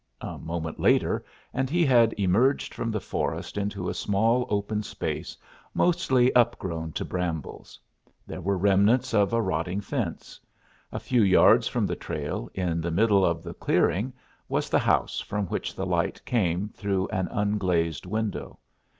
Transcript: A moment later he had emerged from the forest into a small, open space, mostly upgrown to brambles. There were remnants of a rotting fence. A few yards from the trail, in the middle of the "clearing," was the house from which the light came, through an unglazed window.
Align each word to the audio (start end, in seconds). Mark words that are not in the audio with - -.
A 0.21 0.39
moment 0.39 0.79
later 0.79 1.23
he 1.69 1.85
had 1.85 2.13
emerged 2.19 2.73
from 2.73 2.89
the 2.89 2.99
forest 2.99 3.55
into 3.55 3.87
a 3.87 3.93
small, 3.93 4.47
open 4.49 4.81
space, 4.81 5.37
mostly 5.75 6.35
upgrown 6.35 6.91
to 6.93 7.05
brambles. 7.05 7.79
There 8.25 8.41
were 8.41 8.57
remnants 8.57 9.13
of 9.13 9.31
a 9.31 9.39
rotting 9.39 9.79
fence. 9.79 10.39
A 10.91 10.99
few 10.99 11.21
yards 11.21 11.67
from 11.67 11.85
the 11.85 11.95
trail, 11.95 12.49
in 12.55 12.81
the 12.81 12.89
middle 12.89 13.23
of 13.23 13.43
the 13.43 13.53
"clearing," 13.53 14.11
was 14.49 14.71
the 14.71 14.79
house 14.79 15.19
from 15.19 15.45
which 15.45 15.75
the 15.75 15.85
light 15.85 16.19
came, 16.25 16.69
through 16.69 17.07
an 17.09 17.27
unglazed 17.27 18.07
window. 18.07 18.57